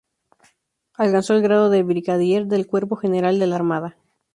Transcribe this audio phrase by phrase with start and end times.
[0.95, 3.97] Alcanzó el grado de Brigadier del Cuerpo General de la Armada.